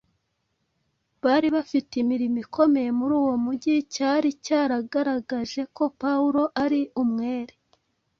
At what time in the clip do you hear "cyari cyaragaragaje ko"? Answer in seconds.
3.93-5.83